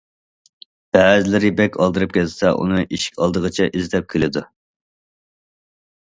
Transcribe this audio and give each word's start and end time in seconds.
بەزىلىرى 0.95 1.51
بەك 1.59 1.77
ئالدىراپ 1.83 2.15
كەتسە 2.15 2.55
ئۇنى 2.63 2.81
ئىشىك 2.87 3.21
ئالدىغىچە 3.27 3.69
ئىزدەپ 3.83 4.09
كېلىدۇ. 4.17 4.45